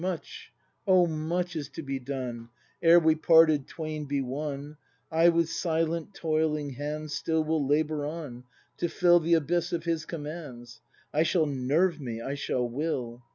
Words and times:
Much, 0.01 0.51
oh, 0.87 1.05
much 1.05 1.55
is 1.55 1.69
to 1.69 1.83
be 1.83 1.99
done 1.99 2.49
Ere 2.81 2.99
we 2.99 3.13
parted 3.13 3.67
twain 3.67 4.03
be 4.05 4.19
one. 4.19 4.75
I 5.11 5.29
with 5.29 5.47
silent, 5.47 6.15
toiling 6.15 6.71
hands 6.71 7.13
Still 7.13 7.43
will 7.43 7.67
labour 7.67 8.03
on, 8.07 8.45
to 8.77 8.89
fill 8.89 9.19
The 9.19 9.35
abyss 9.35 9.71
of 9.71 9.83
his 9.83 10.07
commands; 10.07 10.81
I 11.13 11.21
shall 11.21 11.45
nerve 11.45 11.99
me, 12.01 12.19
I 12.19 12.33
shall 12.33 12.67
will. 12.67 13.21